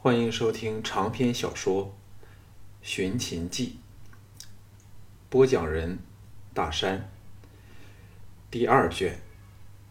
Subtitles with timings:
[0.00, 1.86] 欢迎收听长篇小说
[2.82, 3.80] 《寻秦记》，
[5.28, 5.98] 播讲人：
[6.54, 7.10] 大山。
[8.48, 9.18] 第二卷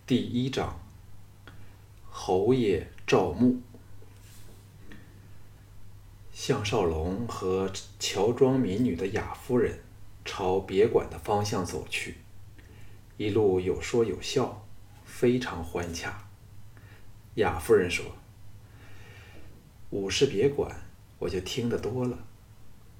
[0.05, 0.79] 第一章：
[2.09, 3.59] 侯爷赵牧。
[6.31, 7.69] 项少龙和
[7.99, 9.81] 乔装民女的雅夫人
[10.23, 12.15] 朝别馆的方向走去，
[13.17, 14.65] 一路有说有笑，
[15.03, 16.29] 非常欢洽。
[17.35, 18.05] 雅夫人说。
[19.89, 20.75] 武士别馆，
[21.19, 22.17] 我就听得多了，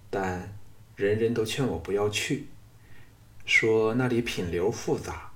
[0.10, 0.58] 但
[0.96, 2.48] 人人都劝我不要去，
[3.46, 5.32] 说那里品流复杂。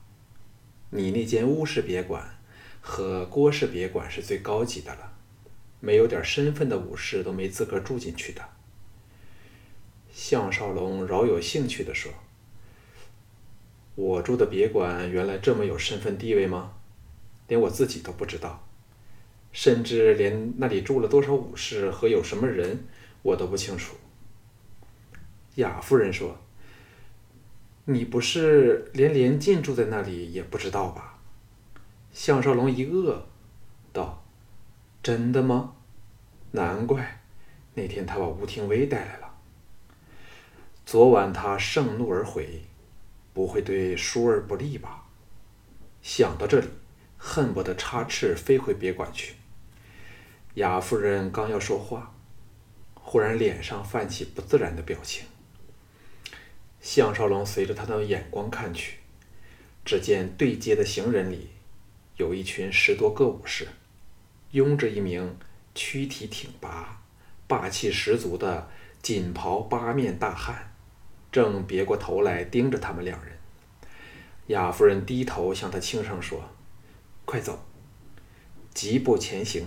[0.92, 2.38] 你那间乌氏别馆
[2.80, 5.14] 和郭氏别馆是最高级的了，
[5.82, 8.42] 没有点身份的武士都没资格住进去的。
[10.14, 12.12] 项少龙饶有兴趣地说
[13.95, 16.73] ：“我住的别馆原来这么有身份地位吗？
[17.48, 18.68] 连我自己都不知道。”
[19.52, 22.86] 甚至连那里住了多少武士和有什么人，
[23.22, 23.96] 我都不清楚。
[25.56, 26.38] 雅夫人说
[27.86, 31.20] ：“你不是连连晋住在那里也不知道吧？”
[32.14, 33.23] 项少龙一愕，
[33.92, 34.23] 道
[35.03, 35.73] ：“真的吗？
[36.52, 37.22] 难怪
[37.73, 39.36] 那天他把吴廷威带来了。
[40.86, 42.64] 昨晚他盛怒而回，
[43.34, 45.06] 不会对舒儿不利吧？”
[46.02, 46.68] 想到这里，
[47.18, 49.36] 恨不得插翅飞回别馆去。
[50.55, 52.13] 雅夫人刚要说话，
[52.94, 55.25] 忽然脸上泛起不自然的表情。
[56.81, 58.97] 项少龙随着他的眼光看去，
[59.85, 61.52] 只见对街的行人里，
[62.17, 63.69] 有一群十多个武士，
[64.52, 65.38] 拥着一名
[65.73, 67.02] 躯体挺拔、
[67.47, 68.69] 霸气十足的
[69.02, 70.73] 锦袍八面大汉，
[71.31, 73.38] 正别过头来盯着他们两人。
[74.47, 76.44] 雅夫人低头向他轻声说
[77.23, 77.63] ：“快走！”
[78.75, 79.66] 疾步前行。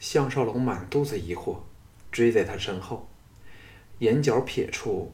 [0.00, 1.58] 项少龙满肚子疑惑，
[2.10, 3.06] 追在他身后，
[3.98, 5.12] 眼角瞥处，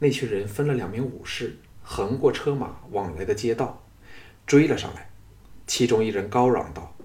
[0.00, 3.82] 那群人分了两名武士，横过车马往来的街道，
[4.46, 5.08] 追了上来。
[5.68, 6.96] 其中一人高嚷道：“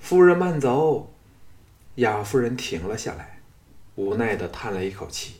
[0.00, 1.14] 夫人慢走！”
[1.94, 3.38] 雅夫人停了下来，
[3.94, 5.36] 无奈地叹了一口气。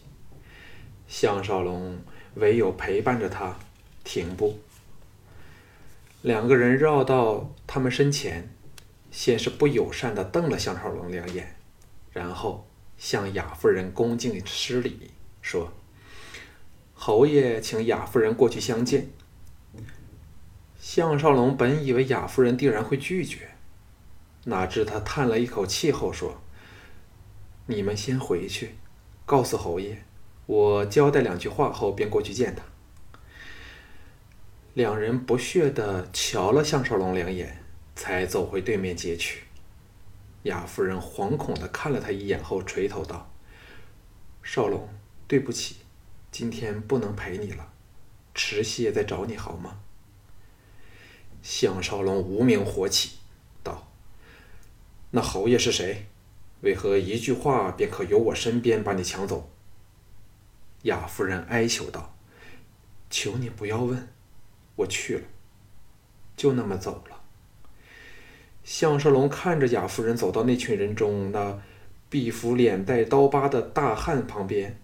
[1.09, 1.99] 项少龙
[2.35, 3.57] 唯有陪伴着他
[4.05, 4.61] 停步。
[6.23, 8.49] 两个人绕到他们身前。
[9.17, 11.57] 先是不友善地瞪了项少龙两眼，
[12.13, 12.69] 然后
[12.99, 15.11] 向雅夫人恭敬施礼，
[15.41, 15.73] 说
[16.93, 19.09] ：“侯爷，请雅夫人过去相见。”
[20.79, 23.49] 项少龙本以为雅夫人定然会拒绝，
[24.45, 26.43] 哪知他叹了一口气后说
[27.65, 28.75] ：“你们先回去，
[29.25, 29.97] 告诉侯爷，
[30.45, 32.63] 我交代两句话后便过去见他。”
[34.75, 37.63] 两人不屑地瞧了项少龙两眼。
[37.97, 39.43] 才走回对面街去。
[40.45, 43.33] 雅夫人惶恐的看了他一眼后，垂头道
[44.45, 44.89] ：“少龙，
[45.27, 45.79] 对不起，
[46.31, 47.73] 今天不能陪你了，
[48.33, 49.81] 迟些再找你好吗？”
[51.43, 53.17] 项少龙无名火起，
[53.65, 53.91] 道
[55.11, 56.07] ：“那侯爷是谁？
[56.61, 59.51] 为何一句话便可由我身边把你抢走？”
[60.83, 62.17] 雅夫人哀求道
[63.11, 64.09] ：“求你不要问，
[64.77, 65.25] 我去了，
[66.37, 67.23] 就那么走了。”
[68.67, 71.57] 项少龙看着雅夫人走到那群人中那
[72.09, 74.77] 臂幅脸带刀疤的大汉旁边，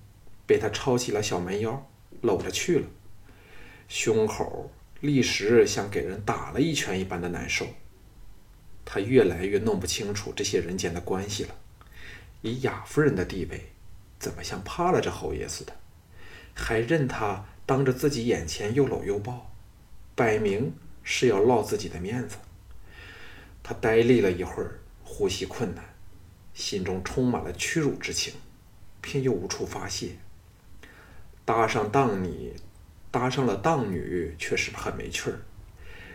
[0.47, 1.85] 被他抄起了小蛮腰，
[2.21, 2.87] 搂着去了，
[3.89, 7.67] 胸口立时像给人打了一拳一般的难受。
[8.85, 11.55] 他越来越弄不清楚这些人间的关系了。
[12.43, 13.73] 以雅夫人的地位，
[14.21, 15.73] 怎么像怕了这侯爷似的，
[16.55, 19.51] 还任他当着自己眼前又搂又抱，
[20.15, 20.73] 摆明
[21.03, 22.37] 是要落自己的面子。
[23.63, 25.85] 他呆立了一会儿，呼吸困难，
[26.53, 28.35] 心中充满了屈辱之情，
[29.01, 30.17] 偏又无处发泄。
[31.45, 32.55] 搭上当你，
[33.11, 35.39] 搭上了当女，确实很没趣儿。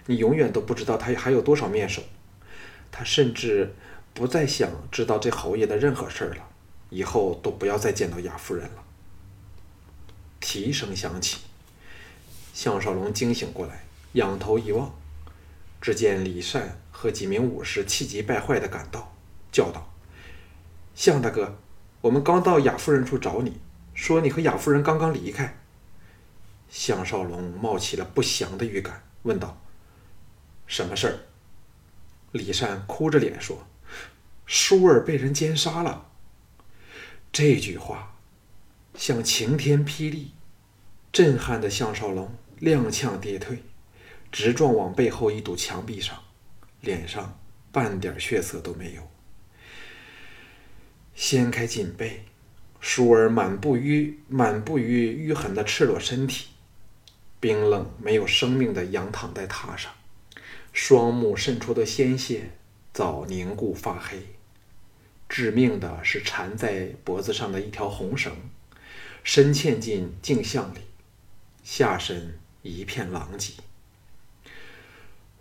[0.05, 2.01] 你永远都不知道他还有多少面首。
[2.91, 3.73] 他甚至
[4.13, 6.47] 不再想知道这侯爷的任何事儿了，
[6.89, 8.83] 以后都不要再见到雅夫人了。
[10.39, 11.39] 蹄声响起，
[12.53, 13.83] 项少龙惊醒过来，
[14.13, 14.93] 仰头一望，
[15.81, 16.79] 只见李善。
[16.99, 19.15] 和几名武士气急败坏地赶到，
[19.51, 19.93] 叫道
[20.95, 21.59] ：“向大哥，
[22.01, 23.61] 我们刚到雅夫人处找你，
[23.93, 25.59] 说你和雅夫人刚刚离开。”
[26.69, 29.61] 项少龙冒起了不祥的预感，问道
[30.65, 31.19] ：“什么事儿？”
[32.33, 33.67] 李善哭着脸说
[34.47, 36.09] ：“舒儿被人奸杀了。”
[37.31, 38.15] 这句话
[38.95, 40.31] 像晴天霹雳，
[41.11, 43.61] 震撼的项少龙踉跄跌退，
[44.31, 46.23] 直撞往背后一堵墙壁上。
[46.81, 47.39] 脸上
[47.71, 49.01] 半点血色都没有。
[51.15, 52.23] 掀开锦被，
[52.79, 56.49] 舒儿满布淤满布于淤痕的赤裸身体，
[57.39, 59.91] 冰冷没有生命的仰躺在榻上，
[60.71, 62.51] 双目渗出的鲜血
[62.93, 64.21] 早凝固发黑。
[65.27, 68.33] 致命的是缠在脖子上的一条红绳，
[69.23, 70.79] 深嵌进镜像里，
[71.63, 73.53] 下身一片狼藉。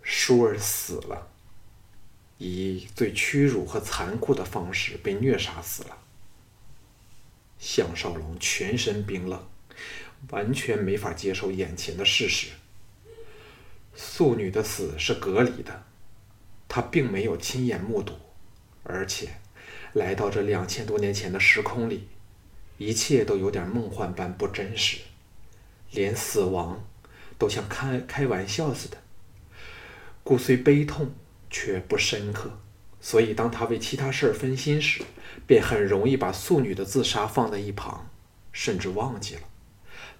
[0.09, 1.27] 舒儿死了。
[2.37, 5.97] 以最屈辱和残酷的方式被虐杀死了。
[7.59, 9.43] 项少龙全身冰冷，
[10.29, 12.49] 完全没法接受眼前的事实。
[13.95, 15.83] 素女的死是隔离的，
[16.69, 18.13] 他并没有亲眼目睹，
[18.83, 19.29] 而且
[19.93, 22.07] 来到这两千多年前的时空里，
[22.77, 24.99] 一切都有点梦幻般不真实，
[25.89, 26.85] 连死亡
[27.39, 28.97] 都像开开玩笑似的。
[30.27, 31.13] 故虽悲痛。
[31.49, 32.59] 却不深刻，
[32.99, 35.01] 所以当他为其他事儿分心时，
[35.47, 38.09] 便很容易把素女的自杀放在一旁，
[38.51, 39.41] 甚至忘记了。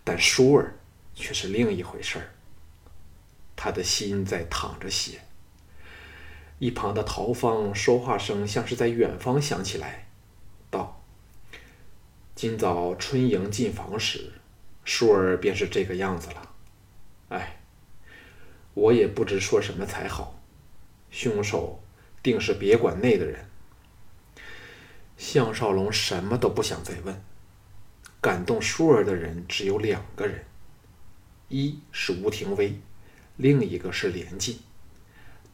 [0.06, 0.80] 但舒儿
[1.14, 2.32] 却是另一回事儿，
[3.58, 5.20] 他的心在淌着血。
[6.60, 10.08] 一旁的陶芳说话声像是在远方响起来，
[10.70, 11.04] 道
[12.34, 14.32] ：“今早春莹进房时，
[14.86, 16.56] 舒儿便是这个样子了。
[17.28, 17.57] 哎，
[18.78, 20.40] 我也不知说什么才好。”
[21.10, 21.82] 凶手
[22.22, 23.44] 定是别馆内的人。
[25.18, 27.24] 项少龙什么都不想再问。
[28.22, 30.46] 感动舒儿的人只有两个人，
[31.50, 32.80] 一是吴廷威，
[33.36, 34.60] 另一个是连晋。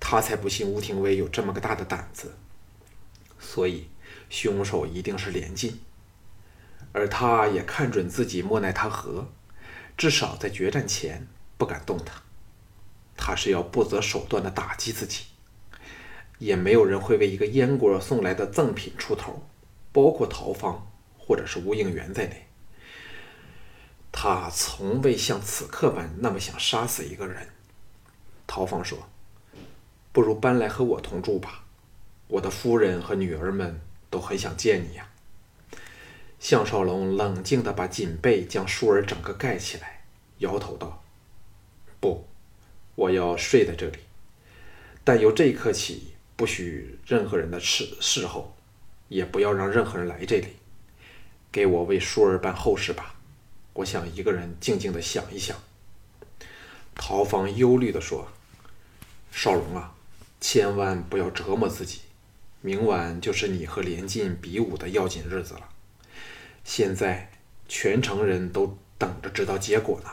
[0.02, 2.36] 他才不信吴廷威有这么个大的胆子。
[3.40, 3.88] 所以，
[4.30, 5.80] 凶手一定是连晋。
[6.92, 9.32] 而他也看准自己莫奈他何，
[9.96, 11.26] 至少在决战前
[11.58, 12.22] 不敢动他。
[13.16, 15.26] 他是要不择手段的打击自己。
[16.40, 19.48] 也没有人会为一个燕国送来的赠品出头，
[19.94, 22.48] 包括陶芳或者是吴应元在内。
[24.12, 27.48] 他从未像此刻般那么想杀死一个人。
[28.46, 28.98] 陶芳说
[30.12, 31.64] ：“不如搬来和我同住吧，
[32.28, 35.10] 我的夫人和女儿们都很想见你呀。”
[36.40, 40.04] 项少龙冷静地把锦被将舒儿整个盖起来，
[40.40, 41.02] 摇头道
[42.02, 42.28] ：“不，
[42.96, 44.00] 我要睡在这里。
[45.04, 48.56] 但由这一刻起。”不许任何人的侍侍候，
[49.08, 50.48] 也不要让任何人来这里。
[51.52, 53.14] 给我为舒儿办后事吧，
[53.74, 55.56] 我想一个人静静的想一想。
[56.96, 58.28] 陶芳忧虑的说
[59.32, 59.94] ：“少龙啊，
[60.42, 62.02] 千万不要折磨自己，
[62.62, 65.70] 明晚就是你和连晋比武的要紧日子了。
[66.64, 67.32] 现在
[67.68, 70.10] 全城人都等着知道结果呢。”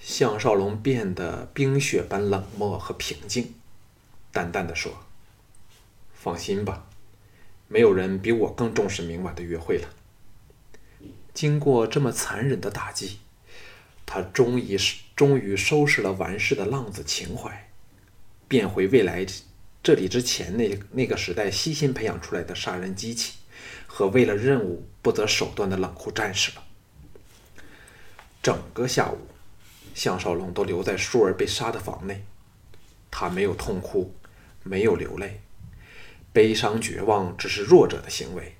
[0.00, 3.54] 项少龙变得冰雪般冷漠和平静。
[4.32, 5.04] 淡淡的说
[6.14, 6.86] ：“放心吧，
[7.68, 9.88] 没有人比我更重视明晚的约会了。”
[11.34, 13.18] 经过这么残忍的打击，
[14.04, 14.76] 他终于
[15.14, 17.70] 终于收拾了完事的浪子情怀，
[18.48, 19.24] 变回未来
[19.82, 23.34] 这里之前那那个时代悉心培养出来的杀人机器
[23.86, 26.64] 和为了任务不择手段的冷酷战士了。
[28.42, 29.18] 整个下午，
[29.94, 32.24] 项少龙都留在舒儿被杀的房内，
[33.10, 34.14] 他没有痛哭。
[34.62, 35.40] 没有流泪，
[36.34, 38.56] 悲伤绝望只是弱者的行为。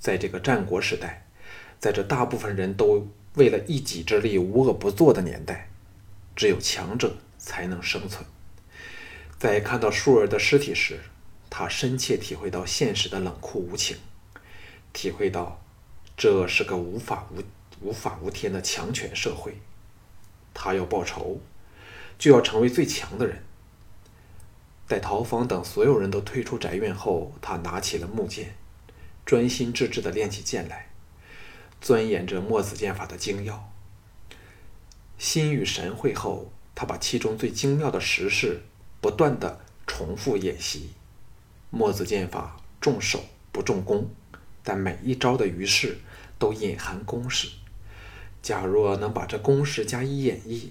[0.00, 1.26] 在这个战国时代，
[1.78, 5.68] 在这大部分人都为了一己之力无恶不作的年代，
[6.34, 8.24] 只有强者才能生存。
[9.38, 11.00] 在看到舒儿的尸体时，
[11.50, 13.98] 他深切体会到现实的冷酷无情，
[14.94, 15.62] 体会到
[16.16, 17.42] 这是个无法无
[17.86, 19.54] 无法无天的强权社会。
[20.60, 21.40] 他要报仇，
[22.18, 23.44] 就要成为最强的人。
[24.88, 28.56] 待陶芳等所有人都退出宅院后，他拿起了木剑，
[29.24, 30.88] 专心致志地练起剑来，
[31.80, 33.72] 钻研着墨子剑法的精要。
[35.16, 38.62] 心与神会后，他把其中最精妙的实式
[39.00, 40.90] 不断地重复演习。
[41.70, 43.22] 墨子剑法重手
[43.52, 44.10] 不重攻，
[44.64, 45.98] 但每一招的于式
[46.36, 47.48] 都隐含公式。
[48.42, 50.68] 假若能把这公式加以演绎，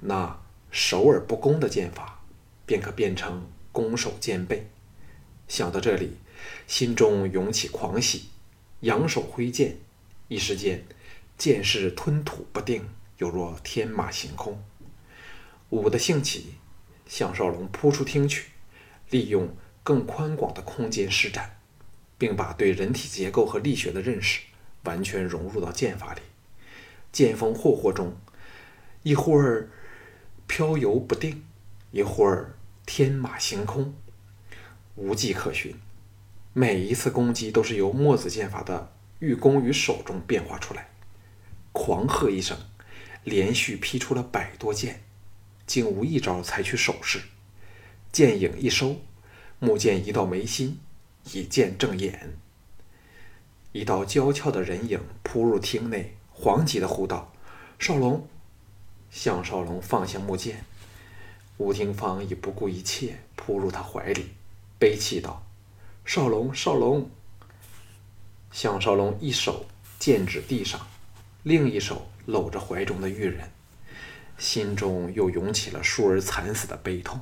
[0.00, 2.22] 那守而不攻的剑法
[2.66, 3.46] 便可变成。
[3.72, 4.66] 攻守兼备，
[5.46, 6.16] 想到这里，
[6.66, 8.24] 心中涌起狂喜，
[8.80, 9.76] 扬手挥剑，
[10.26, 10.84] 一时间，
[11.38, 14.60] 剑势吞吐不定，犹若天马行空。
[15.68, 16.54] 武的兴起，
[17.06, 18.46] 项少龙扑出厅去，
[19.10, 21.60] 利用更宽广的空间施展，
[22.18, 24.40] 并把对人体结构和力学的认识
[24.82, 26.20] 完全融入到剑法里。
[27.12, 28.16] 剑锋霍霍中，
[29.02, 29.70] 一会儿
[30.46, 31.44] 飘游不定，
[31.90, 32.56] 一会儿。
[32.86, 33.94] 天马行空，
[34.96, 35.76] 无迹可寻。
[36.52, 40.88] 每一次攻击都是由墨子剑法的御弓于手中变化出来。
[41.70, 42.58] 狂喝一声，
[43.22, 45.04] 连续劈出了百多剑，
[45.68, 47.20] 竟无一招采取手势。
[48.10, 48.96] 剑影一收，
[49.60, 50.80] 木剑移到眉心，
[51.32, 52.36] 以剑正眼。
[53.70, 57.30] 一道娇俏的人影扑入厅内，惶急的呼道
[57.78, 58.26] ：“少龙！”
[59.12, 60.64] 项少龙放下木剑，
[61.58, 64.30] 吴廷芳已不顾一切扑入他怀里，
[64.78, 65.42] 悲泣道
[66.06, 67.10] ：“少龙，少龙！”
[68.50, 69.66] 项少龙一手
[69.98, 70.86] 剑指地上，
[71.42, 73.50] 另一手搂着怀中的玉人，
[74.38, 77.20] 心中又涌起了舒儿惨死的悲痛，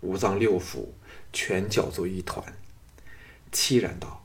[0.00, 0.86] 五脏六腑
[1.32, 2.42] 全搅作一团，
[3.52, 4.24] 凄然道：“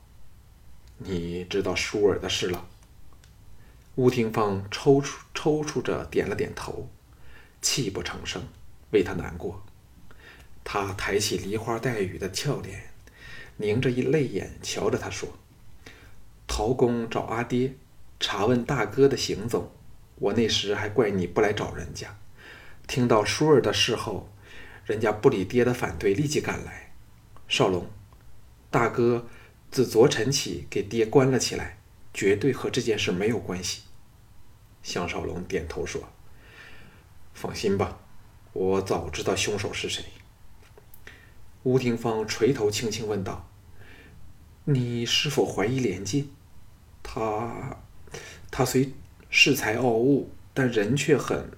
[0.98, 2.66] 你知道舒儿的事了？”
[4.02, 6.90] 吴廷芳抽搐抽搐着点了点头，
[7.62, 8.42] 泣不成声，
[8.90, 9.64] 为他难过。
[10.64, 12.90] 他抬起梨花带雨的俏脸，
[13.58, 15.30] 凝着一泪眼瞧着他说
[16.50, 17.76] ：“陶公找阿爹，
[18.20, 19.70] 查问大哥的行踪。
[20.16, 22.18] 我那时还怪你不来找人家。
[22.88, 24.28] 听到舒儿的事后，
[24.84, 26.92] 人家不理爹的反对，立即赶来。
[27.48, 27.86] 少龙，
[28.72, 29.28] 大哥
[29.70, 31.78] 自昨晨起给爹关了起来。”
[32.14, 33.84] 绝对和这件事没有关系。
[34.84, 36.02] 项少龙点头说
[37.34, 38.00] ：“放心吧，
[38.54, 40.04] 我早知道凶手是谁。”
[41.64, 43.48] 吴廷芳垂头轻轻问道
[44.66, 46.32] ：“你是否怀疑连晋？
[47.04, 47.78] 他，
[48.50, 48.94] 他虽
[49.32, 51.52] 恃才傲物，但人却很……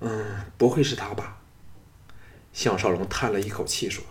[0.00, 1.40] 嗯，不会是他吧？”
[2.52, 4.04] 项少龙叹了一口气说：“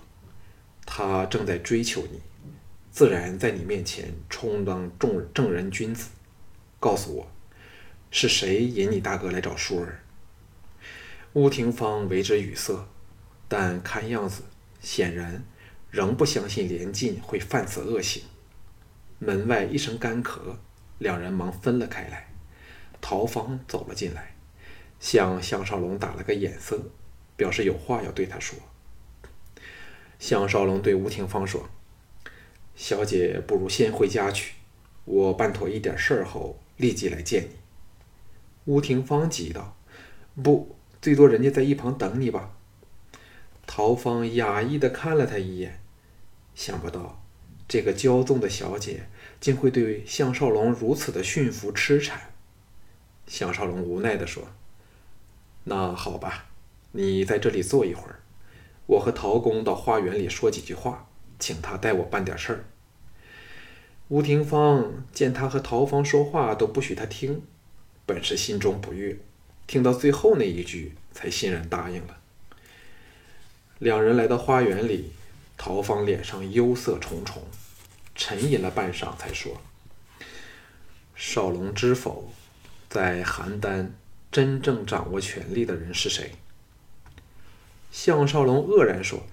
[0.86, 2.22] 他正在追求你。”
[2.92, 6.10] 自然在你面前充当众正人君子，
[6.78, 7.32] 告诉我，
[8.14, 10.04] 是谁引你大哥来找舒儿？
[11.34, 12.86] 乌廷芳为之语塞，
[13.48, 14.44] 但看样子
[14.82, 15.46] 显然
[15.90, 18.24] 仍不相信连晋会犯此恶行。
[19.18, 20.58] 门外一声干咳，
[21.00, 22.28] 两人忙分了开来。
[23.00, 24.36] 陶芳走了进来，
[25.00, 26.92] 向项少龙打了个眼色，
[27.38, 28.60] 表示有话要对他说。
[30.20, 31.70] 项少龙对吴廷芳说。
[32.76, 34.56] 小姐不如先回家去，
[35.06, 37.61] 我办妥一点事儿后立即来见你。
[38.66, 39.76] 吴廷芳急道
[40.42, 42.52] ：“不，最多人家在一旁等你吧。”
[43.66, 45.82] 陶芳讶异的看了他一眼，
[46.54, 47.24] 想不到
[47.68, 49.08] 这个骄纵的小姐
[49.40, 52.34] 竟会对项少龙如此的驯服痴缠。
[53.28, 54.50] 项少龙无奈的说
[55.64, 56.48] ：“那好吧，
[56.92, 58.20] 你在这里坐一会儿，
[58.88, 61.08] 我和陶公到花园里说几句话，
[61.40, 62.66] 请他代我办点事儿。”
[64.10, 67.44] 吴廷芳见他和陶芳说话都不许他听，
[68.14, 69.18] 本是心中不悦，
[69.68, 72.18] 听到最后那一句才欣然答应了。
[73.80, 75.12] 两人来到花园里，
[75.58, 77.44] 陶芳脸上忧色重重，
[78.16, 79.62] 沉吟了半晌，才说
[81.16, 82.34] ：“少龙知否，
[82.90, 83.90] 在邯郸
[84.32, 86.34] 真正掌握权力的人是谁？”
[87.92, 89.26] 项少龙愕然说：“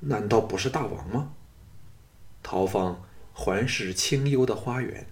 [0.00, 1.32] 难道不是大王吗？”
[2.44, 3.02] 陶芳。
[3.40, 5.06] 环视清幽的花园，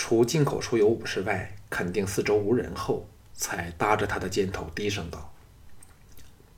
[0.00, 5.34] 除进口处有武士外，肯定四周无人后，才搭着他的肩头低声道：“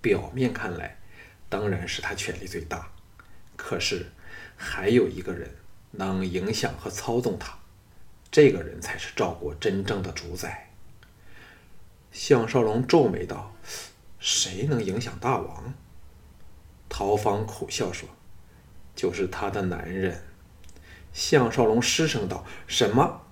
[0.02, 0.98] 表面看来，
[1.48, 2.92] 当然是他权力最大，
[3.56, 4.12] 可是
[4.56, 5.56] 还有一个人
[5.92, 7.58] 能影响和操纵他，
[8.30, 10.70] 这个人才是赵国真正的主宰。”
[12.12, 13.56] 项少龙皱眉道
[14.20, 15.72] ：“谁能影响大王？”
[16.90, 18.06] 陶芳苦笑说
[18.94, 20.22] ：“就是他的男人。”
[21.14, 23.22] 项少龙失声道：“什么？”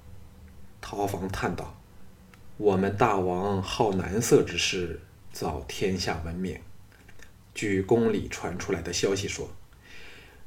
[0.81, 1.77] 陶芳叹道
[2.57, 5.01] ：“我们大王好男色之事，
[5.33, 6.59] 早天下闻名。
[7.55, 9.51] 据宫里传出来的消息说，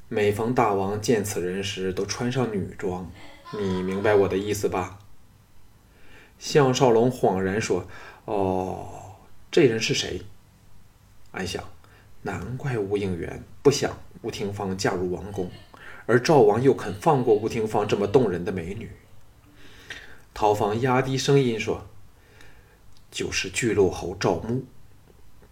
[0.07, 3.11] 每逢大王见此人时，都穿上女装。
[3.59, 4.99] 你明白我的意思吧？”
[6.39, 7.85] 项少龙恍然说
[8.25, 9.17] ：“哦，
[9.51, 10.21] 这人是谁？”
[11.31, 11.63] 暗想：
[12.23, 15.51] 难怪吴应元不想吴廷芳嫁入王宫。
[16.07, 18.89] 而赵王又肯放过吴廷芳这么动人的美女？
[20.33, 21.87] 陶芳压低声音说
[23.11, 24.65] ：“就是巨鹿侯赵牧，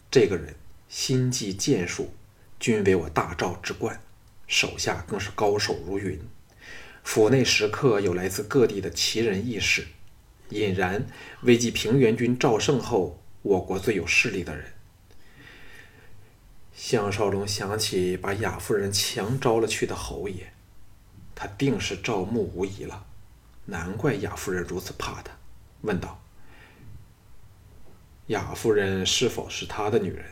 [0.10, 0.56] 这个人
[0.88, 2.14] 心计剑术
[2.60, 4.02] 均为我大赵之冠，
[4.48, 6.20] 手下更是高手如云。
[7.04, 9.88] 府内时刻有来自各地的奇人异士，
[10.50, 11.06] 引然
[11.44, 14.66] 为继平原君赵胜后，我国最有势力的人。”
[16.74, 20.54] 项少龙想起把雅夫人强招了去的侯爷，
[21.36, 23.06] 他定是赵牧无疑了，
[23.70, 25.32] 难怪雅夫人如此怕他，
[25.82, 26.22] 问道
[28.28, 30.26] ：“雅夫人是否是他的女人？”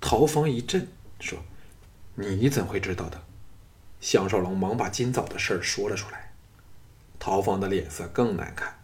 [0.00, 0.86] 陶芳一震，
[1.20, 1.38] 说
[2.14, 3.22] ：“你怎会知道的？”
[4.00, 6.32] 项少龙忙把今早的事儿说了出来。
[7.18, 8.78] 陶芳的脸色更难看，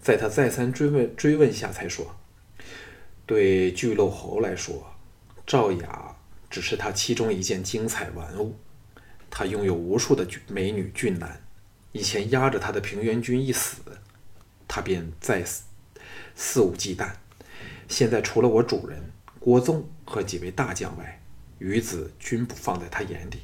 [0.00, 2.16] 在他再三追问追问下，才说
[3.26, 4.94] ：“对巨鹿侯来说，
[5.46, 6.16] 赵雅
[6.48, 8.58] 只是他其中一件精彩玩物。
[9.28, 11.43] 他拥有无数的俊美女俊男，
[11.94, 13.76] 以前压着他的平原君一死，
[14.66, 15.44] 他便再
[16.34, 17.12] 肆无忌惮。
[17.88, 21.22] 现在除了我主人郭纵和几位大将外，
[21.60, 23.42] 余子均不放在他眼里。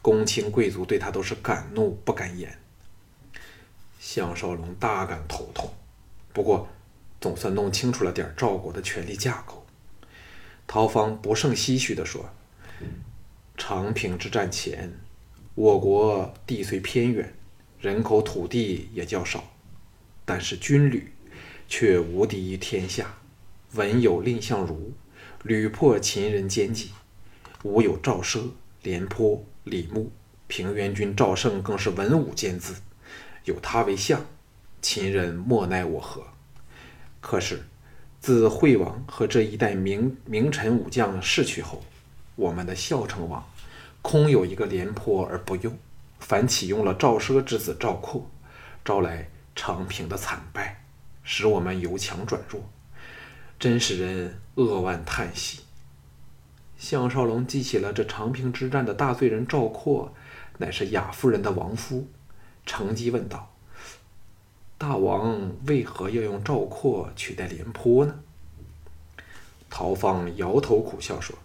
[0.00, 2.56] 公卿贵族对他都是敢怒不敢言。”
[3.98, 5.74] 项少龙大感头痛，
[6.32, 6.68] 不过
[7.20, 9.66] 总算弄清楚了点赵国的权力架构。
[10.68, 12.30] 陶芳不胜唏嘘地说
[13.58, 14.94] ：“长平之战前，
[15.56, 17.34] 我国地虽偏远，
[17.80, 19.42] 人口土地也较少，
[20.26, 21.12] 但是军旅
[21.66, 23.14] 却无敌于天下。
[23.72, 24.92] 文有蔺相如
[25.44, 26.90] 屡破秦人奸计，
[27.62, 28.50] 武有赵奢、
[28.82, 30.12] 廉颇、李牧，
[30.46, 32.74] 平原君赵胜更是文武兼资。”
[33.44, 34.26] 有他为相，
[34.82, 36.22] 秦人莫奈我何。
[37.22, 37.62] 可是，
[38.20, 41.82] 自惠王和这一代名名臣武将逝去后，
[42.36, 43.42] 我们的孝成王
[44.02, 45.78] 空有一个廉颇而不用，
[46.20, 48.30] 反启用了赵奢之子赵括，
[48.84, 50.84] 招来长平的惨败，
[51.24, 52.62] 使我们由强转弱，
[53.58, 55.60] 真使人扼腕叹息。
[56.78, 60.14] 项少龙记起了这长平之战的大罪人赵括，
[60.58, 62.08] 乃是雅夫人的亡夫。
[62.64, 63.52] 乘机问道
[64.78, 68.20] ：“大王为何要用赵括取代廉颇呢？”
[69.68, 71.36] 陶芳摇头苦笑说：“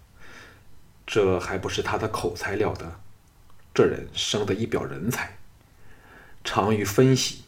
[1.07, 2.99] 这还不是他的口才了得，
[3.75, 5.35] 这人生得一表人才，
[6.45, 7.43] 长于分析，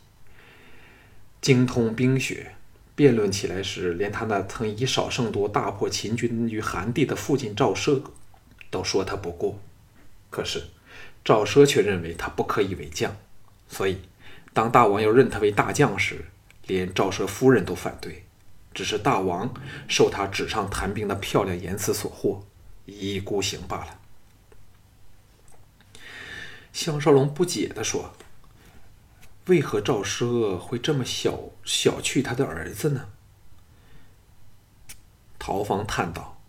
[1.40, 2.52] 精通兵学，
[2.96, 8.02] 辩论起来时，连他那曾以少胜多大破秦军于韩地的父亲赵奢，
[8.70, 9.58] 都说他不过。
[10.30, 10.66] 可是
[11.24, 13.16] 赵奢却认为他不可以为将。”
[13.70, 14.00] 所以，
[14.52, 16.26] 当大王要认他为大将时，
[16.66, 18.26] 连赵奢夫人都反对。
[18.74, 19.54] 只是大王
[19.88, 22.42] 受他纸上谈兵的漂亮言辞所惑，
[22.86, 24.00] 一意孤行罢了。
[26.78, 28.14] 项少龙不解地说
[29.50, 33.10] ：“为何赵奢会这么小小觑他的儿子呢？”
[35.40, 36.40] 陶芳叹道：“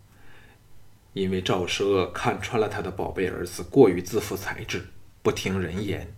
[1.13, 4.89] 因为赵奢看穿了他的宝贝儿子过于自负才智，
[5.23, 6.13] 不听人言。”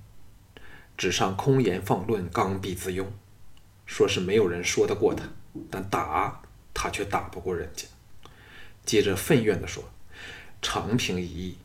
[0.98, 3.10] 纸上空言放论，刚愎自用，
[3.86, 5.24] 说是没有人说得过他，
[5.70, 6.42] 但打
[6.74, 7.88] 他却打不过人家。
[8.86, 9.86] 接着愤怨地说
[10.62, 11.58] ：“长平一役，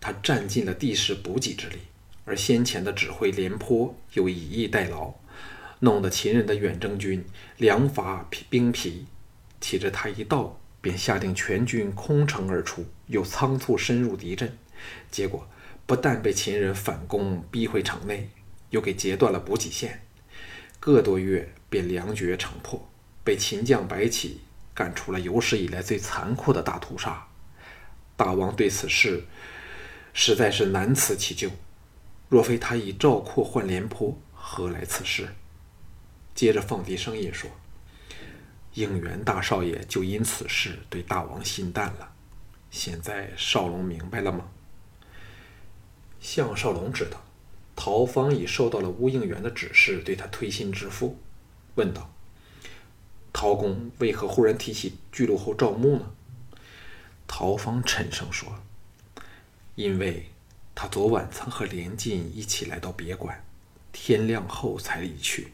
[0.00, 1.78] 他占尽了地势补给之力，
[2.24, 5.14] 而先前的指挥廉颇又以逸待劳，
[5.80, 7.24] 弄得秦人的远征军
[7.56, 9.06] 粮乏兵疲。
[9.60, 14.56] 岂知他一到，便下令全军空城而出，又仓促深入敌阵，
[15.10, 15.48] 结果
[15.86, 18.28] 不但被秦人反攻逼回城内。”
[18.72, 20.00] 又给截断了补给线，
[20.80, 22.90] 个多月便粮绝城破，
[23.22, 24.40] 被秦将白起
[24.72, 27.28] 干出了有史以来最残酷的大屠杀。
[28.16, 29.24] 大王对此事
[30.14, 31.50] 实在是难辞其咎，
[32.32, 35.28] 若非他以赵括换廉颇，何来此事？
[36.34, 37.50] 接着放低声音说
[38.72, 42.14] ：“应元大少爷就因此事对大王心淡了，
[42.70, 44.48] 现在少龙明白了吗？”
[46.20, 47.22] 项少龙知道。
[47.76, 51.18] 陶芳已受到了乌应元的指示，对他推心置腹，
[51.74, 52.10] 问道
[53.30, 56.10] ：“陶公为何忽然提起巨鹿侯赵牧呢？”
[57.28, 58.62] 陶芳沉声说
[59.76, 60.31] ：“因为
[60.74, 63.44] 他昨晚曾和连晋一起来到别馆，
[63.92, 65.52] 天亮后才离去，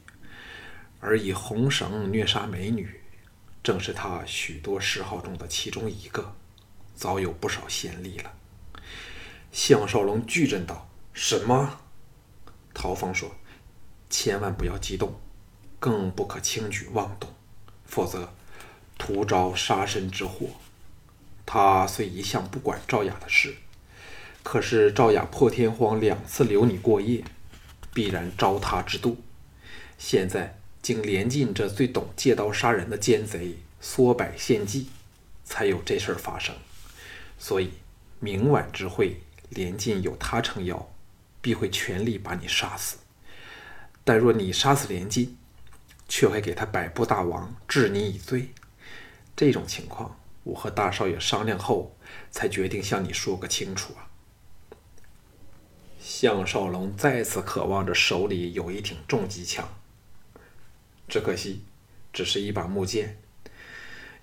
[1.01, 3.01] 而以红绳虐杀美女，
[3.63, 6.35] 正是他许多嗜好中的其中一个，
[6.95, 8.33] 早有不少先例了。”
[9.51, 11.81] 项少龙巨震道：“什么？”
[12.73, 13.35] 陶芳说
[14.09, 15.19] ：“千万不要激动，
[15.81, 17.35] 更不可轻举妄动，
[17.85, 18.33] 否则
[18.97, 20.49] 徒招杀身之祸。
[21.45, 23.57] 他虽一向不管赵雅的事，
[24.51, 27.23] 可是赵雅破天荒两次留你过夜，
[27.93, 29.15] 必然招他之妒。
[29.99, 34.89] 现在经连晋这最懂借刀杀人的奸贼缩摆献计，
[35.45, 36.55] 才有这事儿发生。
[37.39, 37.73] 所以
[38.21, 40.89] 明晚之会，连晋有他撑腰。”
[41.43, 42.97] 必会全力把你杀死，
[44.03, 45.37] 但若你杀死连晋，
[46.09, 48.49] 却会给他百步大王治你以罪。
[49.37, 51.95] 这种情况，我和大少爷商量后，
[52.31, 54.09] 才决定向你说个清楚啊。
[56.01, 59.69] 项少龙再次渴望着手里有一挺重机枪，
[61.09, 61.65] 只可惜，
[62.13, 63.19] 只是一把木剑，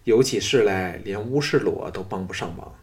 [0.05, 2.75] 有起事来连乌世裸都帮不上忙，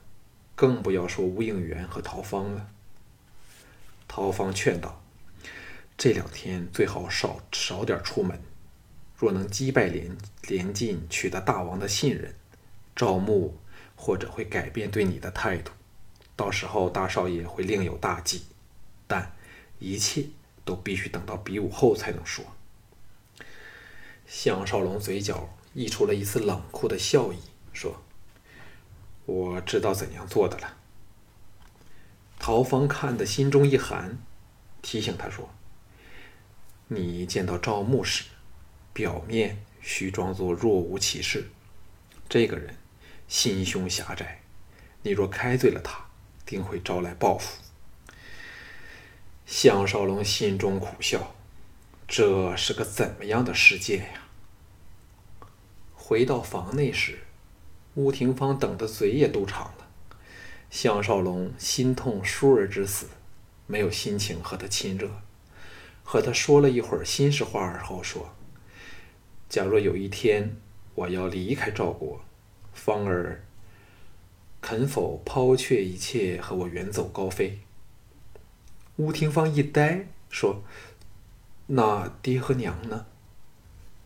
[0.54, 2.68] 更不要说吴应元和陶芳了。
[4.06, 5.02] 陶芳劝道
[5.96, 8.38] ：“这两天最好少少点出门。
[9.16, 10.16] 若能击败连
[10.48, 12.34] 连晋，取得大王的信任，
[12.94, 13.56] 赵牧
[13.96, 15.72] 或者会改变对你的态度。
[16.36, 18.42] 到时候大少爷会另有大计。
[19.12, 19.30] 但
[19.78, 20.24] 一切
[20.64, 22.42] 都必须等到比武后才能说。”
[24.26, 27.36] 项少龙嘴角溢出了一丝冷酷的笑意，
[27.74, 28.02] 说
[29.26, 30.78] ：“我知道怎样做的了。”
[32.40, 34.16] 陶芳看得心中一寒，
[34.80, 35.50] 提醒他说
[36.88, 38.24] ：“你见到赵牧时，
[38.94, 41.50] 表面需装作若无其事。
[42.30, 42.74] 这个人
[43.28, 44.40] 心胸狭窄，
[45.02, 46.06] 你若开罪了他，
[46.46, 47.62] 定会招来报复。”
[49.54, 51.34] 项少龙心中苦笑，
[52.08, 54.22] 这是个怎么样的世界呀？
[55.94, 57.18] 回到房内时，
[57.96, 59.86] 乌廷芳等的嘴也都长了。
[60.70, 63.08] 项少龙心痛淑儿之死，
[63.66, 65.10] 没有心情和他亲热，
[66.02, 68.34] 和他说了一会儿心事话而后说
[69.50, 70.56] ：“假若有一天
[70.94, 72.24] 我要离开赵国，
[72.72, 73.44] 芳儿
[74.62, 77.58] 肯否抛却一切和我远走高飞？”
[78.96, 80.62] 吴廷芳一呆，说
[81.66, 83.06] ：“那爹和娘呢？”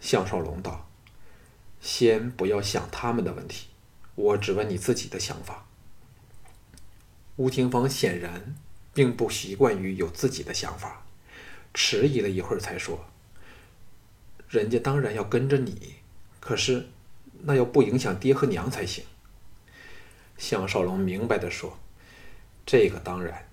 [0.01, 0.89] 项少龙道。
[1.81, 3.69] 先不要想他们的问题，
[4.15, 5.67] 我只问你自己的想法。
[7.37, 8.57] 吴廷芳显然
[8.95, 11.05] 并不习惯于有自己的想法，
[11.75, 13.05] 迟疑了一会儿才说
[14.49, 15.97] ：“人家当然要跟着你，
[16.41, 16.89] 可是
[17.43, 19.05] 那要不影响爹和娘才行。”
[20.39, 21.79] 项少龙明白的说
[22.67, 23.46] ：“这个当然，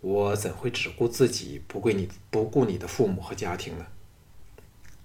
[0.00, 3.86] 我怎会只顾自己，不顾你不顾你的父母和家庭呢？”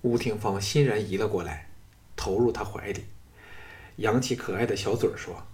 [0.02, 1.70] 吴廷芳欣然移了过来。
[2.18, 3.06] 投入他怀里，
[3.98, 5.46] 扬起可爱的小嘴儿说：“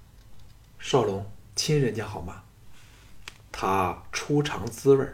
[0.77, 1.25] 少龙
[1.55, 2.43] 亲人家好吗？”
[3.51, 5.05] 他初尝滋味，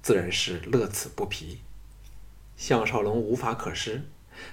[0.00, 1.60] 自然是乐此不疲。
[2.56, 4.04] 项少龙无法可施，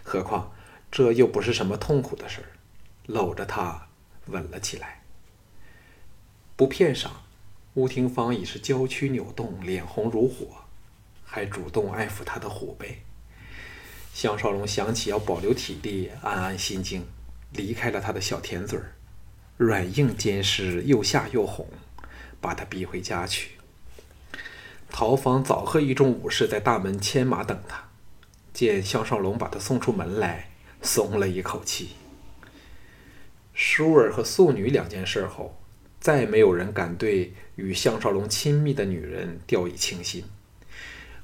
[0.03, 0.51] 何况
[0.91, 2.49] 这又不是什么痛苦的事儿，
[3.05, 3.87] 搂着他
[4.25, 5.03] 吻了起来。
[6.55, 7.11] 不片晌，
[7.73, 10.65] 吴廷芳已是娇躯扭动，脸红如火，
[11.23, 13.03] 还主动爱抚他的虎背。
[14.13, 17.05] 项少龙想起要保留体力，暗暗心惊，
[17.53, 18.95] 离开了他的小甜嘴儿，
[19.55, 21.65] 软硬兼施，又吓又哄，
[22.41, 23.51] 把他逼回家去。
[24.89, 27.87] 陶芳早和一众武士在大门牵马等他，
[28.53, 30.49] 见项少龙把他送出门来，
[30.81, 31.91] 松了一口气。
[33.53, 35.60] 舒儿和素女两件事后，
[36.01, 40.25] 再没有人敢对与项少龙亲密的女人掉以轻心。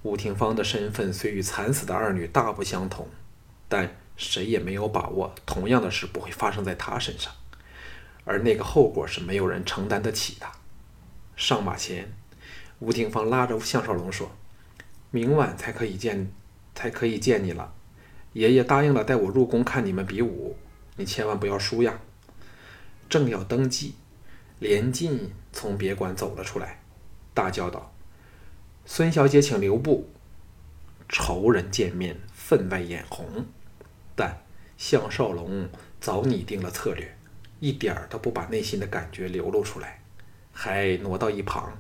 [0.04, 3.08] 吴廷芳的身份虽与惨死的二女大不相同，
[3.68, 7.34] 但谁也没有把握同样的事不会发生在他身上，
[8.24, 10.46] 而那个后果是没有人承担得起的。
[11.36, 12.14] 上马前，
[12.78, 14.32] 吴廷芳拉着项少龙说
[15.10, 16.32] ：“明晚才可以见，
[16.76, 17.74] 才可以见你了。
[18.34, 20.56] 爷爷答应了带我入宫看你们比武，
[20.98, 22.00] 你千万不要输呀。”
[23.10, 23.96] 正要登基，
[24.60, 26.80] 连晋从别馆走了出来，
[27.34, 27.94] 大叫道。
[28.86, 30.10] 孙小姐，请留步。
[31.10, 33.46] 仇人见面，分外眼红。
[34.16, 34.42] 但
[34.78, 35.70] 项少龙
[36.02, 37.18] 早拟定了策略，
[37.60, 40.02] 一点儿都不把内心的感觉流露出来，
[40.52, 41.78] 还挪到一旁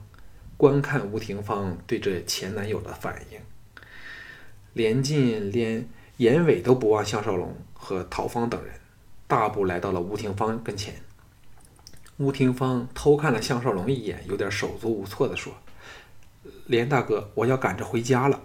[0.56, 3.40] 观看吴廷芳对这前男友的反应。
[4.74, 5.88] 连晋连
[6.18, 8.74] 眼尾都不望项少龙和陶芳等人，
[9.28, 10.94] 大步来到了吴廷芳跟前。
[12.18, 15.54] 吴廷芳偷看了项少龙一眼，有点手足无措地说。
[16.66, 18.42] 连大哥，我要赶着回家了。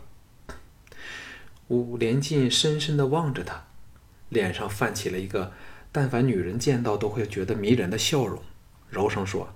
[1.69, 3.65] 吴连晋深深的望着他，
[4.29, 5.53] 脸上泛起了一个
[5.91, 8.43] 但凡女人见到都会觉得迷人的笑容，
[8.91, 9.49] 柔声说：“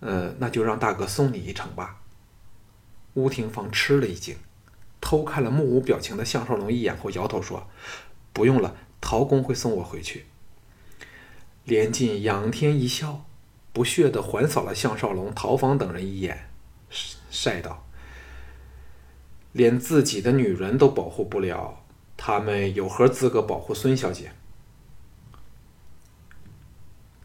[0.00, 2.00] 呃，那就让大哥送你一程吧。”
[3.14, 4.36] 吴廷芳吃了一惊，
[5.00, 7.68] 偷看了目无表情的项少龙一眼后，摇头说
[8.34, 10.26] ：“不用了，陶公会送我回去。”
[11.66, 13.26] 连晋仰天一笑，
[13.72, 16.48] 不屑的环扫了项少龙、陶芳等人一眼。
[17.28, 17.84] 晒道
[19.50, 21.84] ：“连自己的女人都保护不了，
[22.16, 24.30] 他们有何资格保护孙小姐？”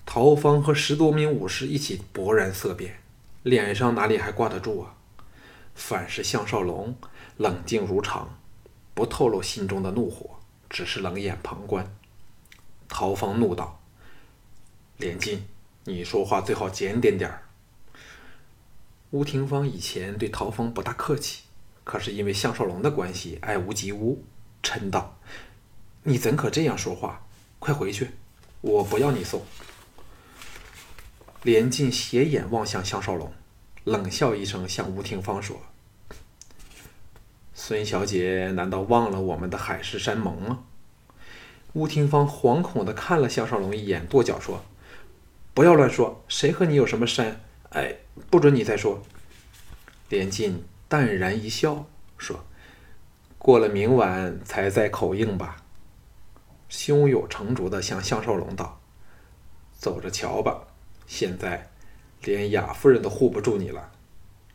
[0.07, 2.99] 陶芳和十多名武士一起勃然色变，
[3.43, 4.95] 脸上哪里还挂得住啊？
[5.75, 6.97] 反是项少龙
[7.37, 8.39] 冷静如常，
[8.95, 11.95] 不透露心中的怒火，只是冷眼旁观。
[12.89, 13.80] 陶芳怒道
[15.01, 15.43] ：“连晋，
[15.83, 17.41] 你说话最好检点点儿。”
[19.11, 21.43] 吴廷芳以前对陶芳不大客气，
[21.83, 24.23] 可是因为项少龙的关系，爱屋及乌，
[24.63, 25.17] 嗔道
[26.03, 27.25] ：“你怎可这样说话？
[27.59, 28.11] 快回去，
[28.61, 29.41] 我不要你送。”
[31.43, 33.33] 连晋斜眼望向项少龙，
[33.83, 35.59] 冷笑一声，向吴廷芳说
[37.53, 40.63] ：“孙小姐难道忘了我们的海誓山盟吗？
[41.73, 44.63] 吴廷芳惶恐地看了项少龙一眼，跺脚说
[45.53, 47.41] ：“不要乱说，谁和你有什么山？
[47.71, 47.95] 哎，
[48.29, 49.01] 不准你再说。”
[50.09, 51.85] 连晋淡然一笑，
[52.17, 52.43] 说
[53.37, 55.63] ：“过了明晚才再口硬吧。”
[56.69, 58.79] 胸有成竹地向项少龙道
[59.77, 60.67] ：“走着瞧吧，
[61.05, 61.69] 现在
[62.23, 63.91] 连雅夫人都护不住你了。”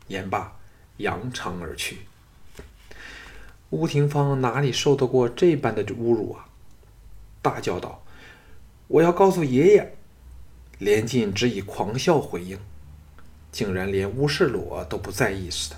[0.07, 0.57] 言罢，
[0.97, 1.99] 扬长而去。
[3.71, 6.47] 乌廷芳哪里受得过这般的侮辱啊！
[7.41, 8.03] 大叫道
[8.87, 9.96] ：“我要告诉爷爷！”
[10.79, 12.59] 连晋只以狂笑回应，
[13.51, 15.77] 竟然连乌世罗都不在意似的。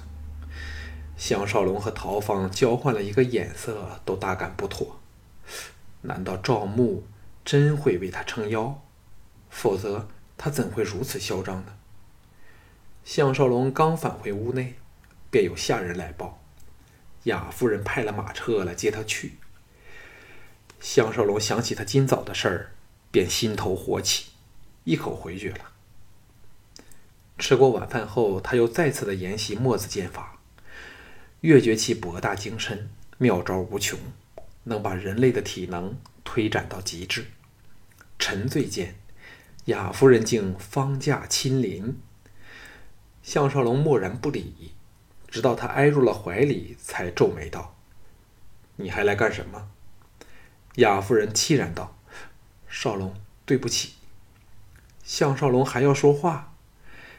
[1.16, 5.00] 项少龙和陶芳交换了一个眼色，都大感不妥。
[6.02, 7.06] 难道赵牧
[7.44, 8.82] 真会为他撑腰？
[9.50, 10.08] 否则
[10.38, 11.74] 他怎会如此嚣张呢？
[13.04, 14.76] 项少龙刚返回屋内，
[15.30, 16.42] 便有下人来报，
[17.24, 19.40] 雅夫人派了马车来接他去。
[20.80, 22.72] 项少龙想起他今早的事儿，
[23.12, 24.29] 便心头火起，
[24.89, 25.71] 一口回绝了。
[27.38, 30.39] 吃过晚饭后，他又再次的研习墨子剑法，
[31.41, 33.99] 越觉其博大精深，妙招无穷。
[34.63, 37.28] 能把人类的体能推展到极致。
[38.17, 38.95] 沉醉间，
[39.65, 41.95] 雅夫人竟方驾亲临。
[43.21, 44.73] 项少龙默然不理，
[45.28, 47.75] 直到他挨入了怀里，才皱眉道
[48.78, 49.69] ：“你还来干什么？”
[50.78, 51.95] 雅夫人凄然道
[52.67, 53.13] ：“少龙，
[53.45, 53.93] 对不起。”
[55.10, 56.54] 项少龙还要说话，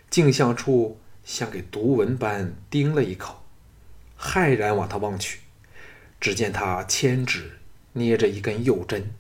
[0.09, 3.43] 镜像处像给毒蚊般叮了一口，
[4.17, 5.41] 骇然往他望去。
[6.21, 7.59] 只见他千指
[7.95, 9.11] 捏着一根幼针，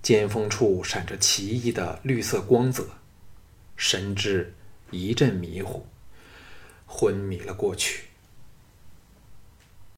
[0.00, 2.86] 尖锋处闪着奇异的绿色光泽，
[3.76, 4.54] 神智
[4.92, 5.84] 一阵迷糊，
[6.86, 8.04] 昏迷了过去。